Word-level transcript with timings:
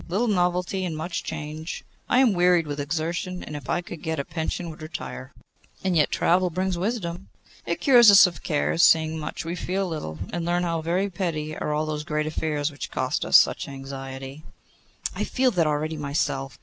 Little 0.07 0.27
novelty 0.27 0.83
and 0.83 0.97
much 0.97 1.23
change. 1.23 1.83
I 2.09 2.17
am 2.21 2.33
wearied 2.33 2.65
with 2.65 2.79
exertion, 2.79 3.43
and 3.43 3.55
if 3.55 3.69
I 3.69 3.81
could 3.81 4.01
get 4.01 4.17
a 4.17 4.25
pension 4.25 4.71
would 4.71 4.81
retire.' 4.81 5.31
'And 5.83 5.95
yet 5.95 6.09
travel 6.09 6.49
brings 6.49 6.75
wisdom.' 6.75 7.29
'It 7.67 7.79
cures 7.79 8.09
us 8.09 8.25
of 8.25 8.41
care. 8.41 8.79
Seeing 8.79 9.19
much 9.19 9.45
we 9.45 9.55
feel 9.55 9.87
little, 9.87 10.17
and 10.33 10.43
learn 10.43 10.63
how 10.63 10.81
very 10.81 11.11
petty 11.11 11.55
are 11.55 11.71
all 11.71 11.85
those 11.85 12.03
great 12.03 12.25
affairs 12.25 12.71
which 12.71 12.89
cost 12.89 13.23
us 13.23 13.37
such 13.37 13.67
anxiety.' 13.67 14.43
'I 15.15 15.23
feel 15.25 15.51
that 15.51 15.67
already 15.67 15.97
myself. 15.97 16.57